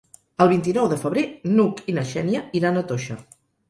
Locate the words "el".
0.45-0.49